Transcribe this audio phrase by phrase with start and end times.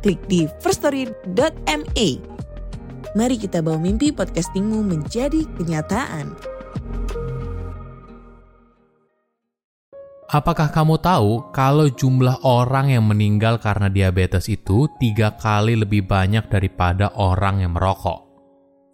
[0.00, 2.08] klik di firststory.me.
[3.10, 6.34] Mari kita bawa mimpi podcastingmu menjadi kenyataan.
[10.30, 16.46] Apakah kamu tahu kalau jumlah orang yang meninggal karena diabetes itu tiga kali lebih banyak
[16.46, 18.30] daripada orang yang merokok?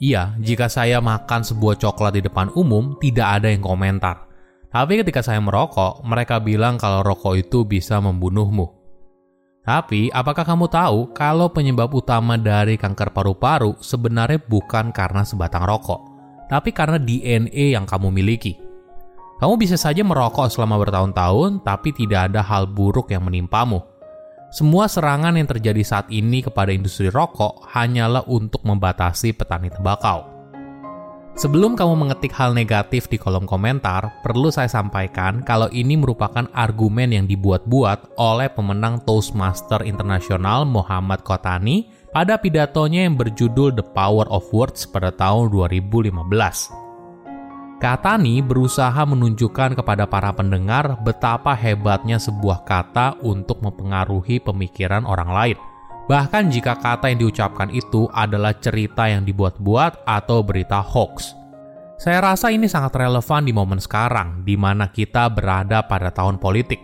[0.01, 4.29] Iya, jika saya makan sebuah coklat di depan umum, tidak ada yang komentar.
[4.73, 8.86] Tapi ketika saya merokok, mereka bilang kalau rokok itu bisa membunuhmu.
[9.67, 16.07] Tapi, apakah kamu tahu kalau penyebab utama dari kanker paru-paru sebenarnya bukan karena sebatang rokok,
[16.47, 18.55] tapi karena DNA yang kamu miliki?
[19.43, 23.83] Kamu bisa saja merokok selama bertahun-tahun, tapi tidak ada hal buruk yang menimpamu.
[24.55, 30.36] Semua serangan yang terjadi saat ini kepada industri rokok hanyalah untuk membatasi petani tembakau.
[31.37, 37.13] Sebelum kamu mengetik hal negatif di kolom komentar, perlu saya sampaikan kalau ini merupakan argumen
[37.13, 44.49] yang dibuat-buat oleh pemenang Toastmaster Internasional Muhammad Kotani pada pidatonya yang berjudul The Power of
[44.49, 46.09] Words pada tahun 2015.
[47.85, 55.61] Katani berusaha menunjukkan kepada para pendengar betapa hebatnya sebuah kata untuk mempengaruhi pemikiran orang lain–
[56.07, 61.35] Bahkan jika kata yang diucapkan itu adalah cerita yang dibuat-buat atau berita hoax.
[61.99, 66.79] Saya rasa ini sangat relevan di momen sekarang, di mana kita berada pada tahun politik.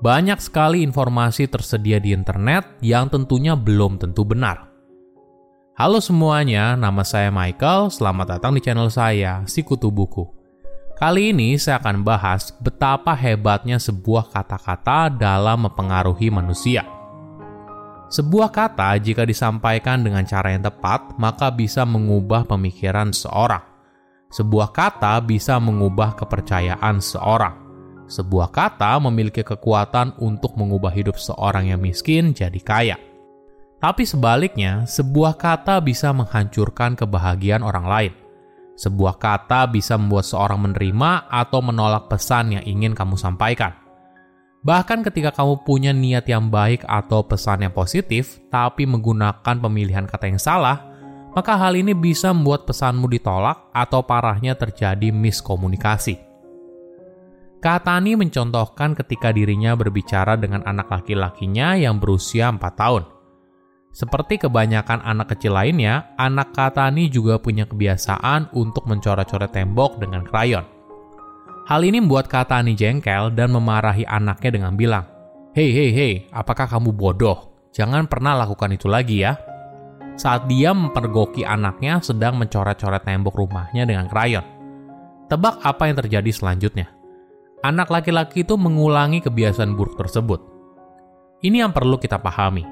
[0.00, 4.72] Banyak sekali informasi tersedia di internet yang tentunya belum tentu benar.
[5.76, 7.92] Halo semuanya, nama saya Michael.
[7.92, 10.24] Selamat datang di channel saya, Sikutu Buku.
[10.96, 17.01] Kali ini saya akan bahas betapa hebatnya sebuah kata-kata dalam mempengaruhi manusia.
[18.12, 23.64] Sebuah kata jika disampaikan dengan cara yang tepat, maka bisa mengubah pemikiran seorang.
[24.28, 27.56] Sebuah kata bisa mengubah kepercayaan seorang.
[28.12, 33.00] Sebuah kata memiliki kekuatan untuk mengubah hidup seorang yang miskin jadi kaya.
[33.80, 38.12] Tapi sebaliknya, sebuah kata bisa menghancurkan kebahagiaan orang lain.
[38.76, 43.81] Sebuah kata bisa membuat seorang menerima atau menolak pesan yang ingin kamu sampaikan.
[44.62, 50.30] Bahkan ketika kamu punya niat yang baik atau pesan yang positif, tapi menggunakan pemilihan kata
[50.30, 50.86] yang salah,
[51.34, 56.14] maka hal ini bisa membuat pesanmu ditolak atau parahnya terjadi miskomunikasi.
[57.62, 63.06] Katani mencontohkan ketika dirinya berbicara dengan anak laki-lakinya yang berusia 4 tahun.
[63.92, 70.64] Seperti kebanyakan anak kecil lainnya, anak Katani juga punya kebiasaan untuk mencoret-coret tembok dengan krayon.
[71.62, 75.06] Hal ini membuat Katani jengkel dan memarahi anaknya dengan bilang,
[75.54, 77.54] Hei, hei, hei, apakah kamu bodoh?
[77.70, 79.38] Jangan pernah lakukan itu lagi ya.
[80.18, 84.44] Saat dia mempergoki anaknya sedang mencoret-coret tembok rumahnya dengan krayon.
[85.30, 86.90] Tebak apa yang terjadi selanjutnya?
[87.62, 90.42] Anak laki-laki itu mengulangi kebiasaan buruk tersebut.
[91.46, 92.66] Ini yang perlu kita pahami.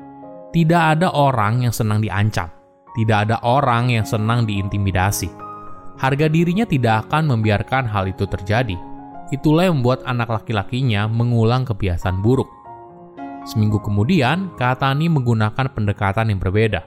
[0.51, 2.51] Tidak ada orang yang senang diancam.
[2.99, 5.50] Tidak ada orang yang senang diintimidasi
[6.00, 8.75] harga dirinya tidak akan membiarkan hal itu terjadi.
[9.31, 12.49] Itulah yang membuat anak laki-lakinya mengulang kebiasaan buruk.
[13.44, 16.83] Seminggu kemudian, Katani menggunakan pendekatan yang berbeda.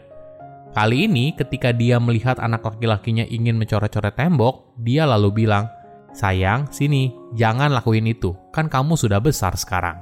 [0.74, 5.70] Kali ini, ketika dia melihat anak laki-lakinya ingin mencoret-coret tembok, dia lalu bilang,
[6.14, 9.98] Sayang, sini, jangan lakuin itu, kan kamu sudah besar sekarang.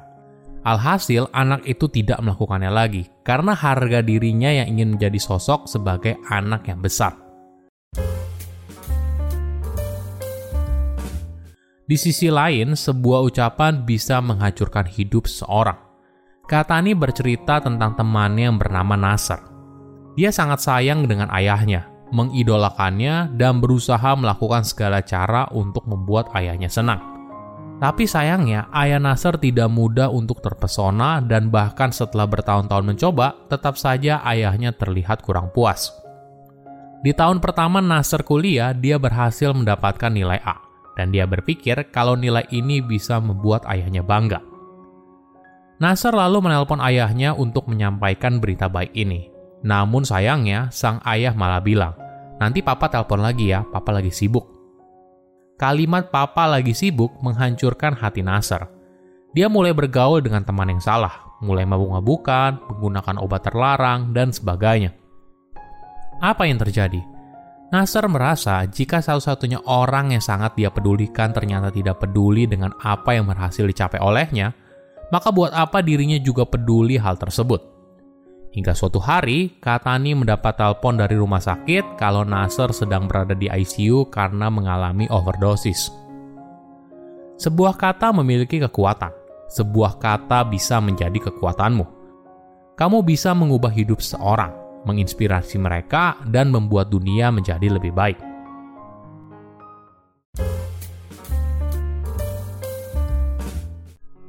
[0.64, 6.68] Alhasil, anak itu tidak melakukannya lagi, karena harga dirinya yang ingin menjadi sosok sebagai anak
[6.68, 7.21] yang besar.
[11.92, 15.76] Di sisi lain, sebuah ucapan bisa menghancurkan hidup seorang.
[16.48, 19.44] Katani bercerita tentang temannya yang bernama Nasser.
[20.16, 27.04] Dia sangat sayang dengan ayahnya, mengidolakannya, dan berusaha melakukan segala cara untuk membuat ayahnya senang.
[27.84, 34.24] Tapi sayangnya, ayah Nasser tidak mudah untuk terpesona dan bahkan setelah bertahun-tahun mencoba, tetap saja
[34.24, 35.92] ayahnya terlihat kurang puas.
[37.04, 42.44] Di tahun pertama Nasser kuliah, dia berhasil mendapatkan nilai A dan dia berpikir kalau nilai
[42.52, 44.44] ini bisa membuat ayahnya bangga.
[45.82, 49.34] Nasser lalu menelpon ayahnya untuk menyampaikan berita baik ini.
[49.66, 51.98] Namun sayangnya, sang ayah malah bilang,
[52.38, 54.46] nanti papa telepon lagi ya, papa lagi sibuk.
[55.58, 58.66] Kalimat papa lagi sibuk menghancurkan hati Nasser.
[59.34, 64.94] Dia mulai bergaul dengan teman yang salah, mulai mabuk-mabukan, menggunakan obat terlarang, dan sebagainya.
[66.22, 67.11] Apa yang terjadi?
[67.72, 73.32] Nasser merasa jika satu-satunya orang yang sangat dia pedulikan ternyata tidak peduli dengan apa yang
[73.32, 74.52] berhasil dicapai olehnya,
[75.08, 77.64] maka buat apa dirinya juga peduli hal tersebut?
[78.52, 84.12] Hingga suatu hari, Katani mendapat telepon dari rumah sakit kalau Nasser sedang berada di ICU
[84.12, 85.88] karena mengalami overdosis.
[87.40, 89.16] Sebuah kata memiliki kekuatan.
[89.48, 91.88] Sebuah kata bisa menjadi kekuatanmu.
[92.76, 94.52] Kamu bisa mengubah hidup seorang,
[94.84, 98.20] menginspirasi mereka, dan membuat dunia menjadi lebih baik.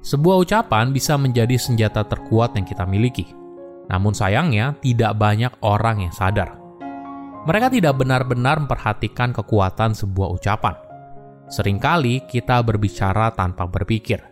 [0.02, 3.42] Sebuah ucapan bisa menjadi senjata terkuat yang kita miliki
[3.92, 6.56] namun sayangnya, tidak banyak orang yang sadar.
[7.44, 10.72] Mereka tidak benar-benar memperhatikan kekuatan sebuah ucapan.
[11.52, 14.22] Seringkali kita berbicara tanpa berpikir.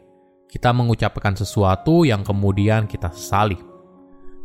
[0.49, 3.70] Kita mengucapkan sesuatu yang kemudian kita sesali.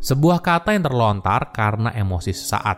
[0.05, 2.77] Sebuah kata yang terlontar karena emosi sesaat.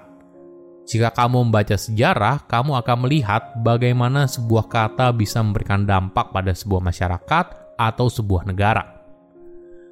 [0.88, 6.79] Jika kamu membaca sejarah, kamu akan melihat bagaimana sebuah kata bisa memberikan dampak pada sebuah
[6.79, 7.45] masyarakat
[7.75, 8.97] atau sebuah negara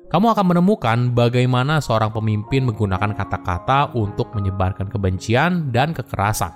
[0.05, 6.53] kamu akan menemukan bagaimana seorang pemimpin menggunakan kata-kata untuk menyebarkan kebencian dan kekerasan,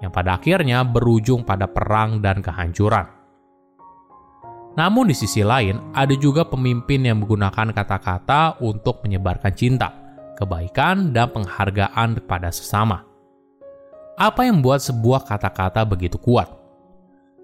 [0.00, 3.04] yang pada akhirnya berujung pada perang dan kehancuran.
[4.78, 10.07] Namun, di sisi lain, ada juga pemimpin yang menggunakan kata-kata untuk menyebarkan cinta,
[10.38, 13.02] kebaikan, dan penghargaan kepada sesama.
[14.14, 16.46] Apa yang membuat sebuah kata-kata begitu kuat?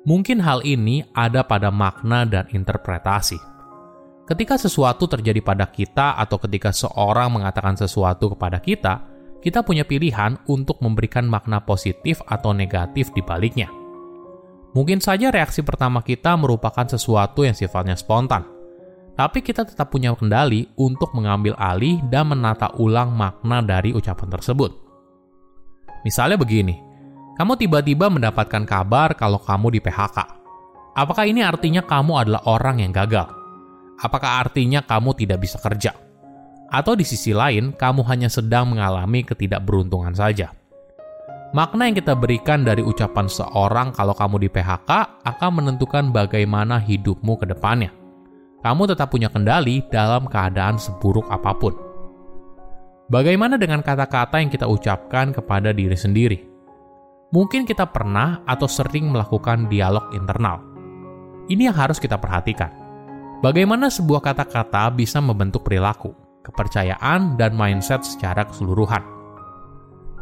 [0.07, 3.55] Mungkin hal ini ada pada makna dan interpretasi
[4.25, 9.05] Ketika sesuatu terjadi pada kita atau ketika seorang mengatakan sesuatu kepada kita,
[9.45, 13.69] kita punya pilihan untuk memberikan makna positif atau negatif di baliknya.
[14.73, 18.49] Mungkin saja reaksi pertama kita merupakan sesuatu yang sifatnya spontan,
[19.15, 24.71] tapi kita tetap punya kendali untuk mengambil alih dan menata ulang makna dari ucapan tersebut.
[26.03, 26.77] Misalnya begini,
[27.39, 30.19] kamu tiba-tiba mendapatkan kabar kalau kamu di PHK.
[30.95, 33.45] Apakah ini artinya kamu adalah orang yang gagal?
[34.05, 35.97] apakah artinya kamu tidak bisa kerja?
[36.69, 40.51] Atau di sisi lain, kamu hanya sedang mengalami ketidakberuntungan saja.
[41.55, 47.39] Makna yang kita berikan dari ucapan seorang kalau kamu di PHK akan menentukan bagaimana hidupmu
[47.39, 47.95] ke depannya.
[48.65, 51.77] Kamu tetap punya kendali dalam keadaan seburuk apa pun.
[53.13, 56.39] Bagaimana dengan kata-kata yang kita ucapkan kepada diri sendiri?
[57.37, 60.65] Mungkin kita pernah atau sering melakukan dialog internal.
[61.53, 62.85] Ini yang harus kita perhatikan
[63.45, 69.05] Bagaimana sebuah kata-kata bisa membentuk perilaku, kepercayaan, dan mindset secara keseluruhan.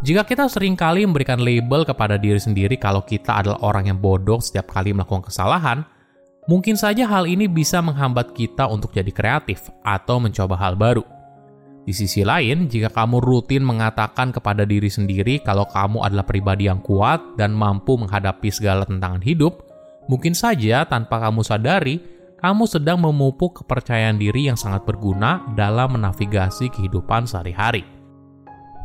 [0.02, 4.42] Jika kita sering kali memberikan label kepada diri sendiri kalau kita adalah orang yang bodoh
[4.42, 5.86] setiap kali melakukan kesalahan,
[6.50, 11.04] mungkin saja hal ini bisa menghambat kita untuk jadi kreatif atau mencoba hal baru.
[11.82, 16.78] Di sisi lain, jika kamu rutin mengatakan kepada diri sendiri kalau kamu adalah pribadi yang
[16.78, 19.66] kuat dan mampu menghadapi segala tantangan hidup,
[20.06, 21.98] mungkin saja tanpa kamu sadari,
[22.38, 27.82] kamu sedang memupuk kepercayaan diri yang sangat berguna dalam menavigasi kehidupan sehari-hari.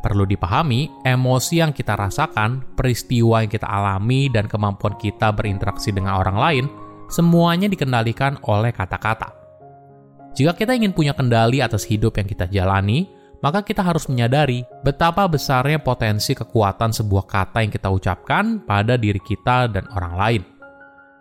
[0.02, 6.18] Perlu dipahami, emosi yang kita rasakan, peristiwa yang kita alami, dan kemampuan kita berinteraksi dengan
[6.18, 6.66] orang lain
[7.08, 9.34] semuanya dikendalikan oleh kata-kata.
[10.38, 13.10] Jika kita ingin punya kendali atas hidup yang kita jalani,
[13.42, 19.22] maka kita harus menyadari betapa besarnya potensi kekuatan sebuah kata yang kita ucapkan pada diri
[19.22, 20.44] kita dan orang lain.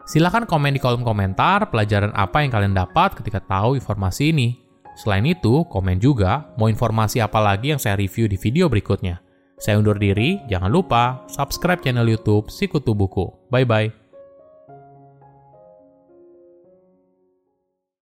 [0.06, 4.48] Silahkan komen di kolom komentar pelajaran apa yang kalian dapat ketika tahu informasi ini.
[4.96, 9.20] Selain itu, komen juga mau informasi apa lagi yang saya review di video berikutnya.
[9.58, 13.28] Saya undur diri, jangan lupa subscribe channel YouTube Sikutu Buku.
[13.52, 14.05] Bye-bye.